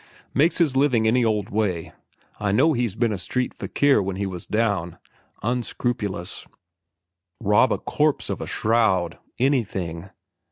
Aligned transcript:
Makes 0.33 0.57
his 0.57 0.75
living 0.75 1.07
any 1.07 1.23
old 1.23 1.51
way. 1.51 1.93
I 2.39 2.51
know 2.51 2.73
he's 2.73 2.95
been 2.95 3.11
a 3.13 3.19
street 3.19 3.53
fakir 3.53 4.01
when 4.01 4.15
he 4.15 4.25
was 4.25 4.47
down. 4.47 4.97
Unscrupulous. 5.43 6.47
Rob 7.39 7.71
a 7.71 7.77
corpse 7.77 8.31
of 8.31 8.41
a 8.41 8.47
shroud—anything. 8.47 10.09